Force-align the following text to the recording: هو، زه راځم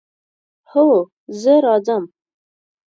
هو، 0.71 0.89
زه 1.41 1.53
راځم 1.65 2.03